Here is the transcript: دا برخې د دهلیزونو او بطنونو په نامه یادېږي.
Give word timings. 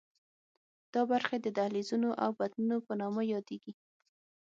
دا 0.93 1.01
برخې 1.11 1.37
د 1.41 1.47
دهلیزونو 1.57 2.09
او 2.23 2.29
بطنونو 2.39 2.77
په 2.85 2.93
نامه 3.01 3.21
یادېږي. 3.33 3.73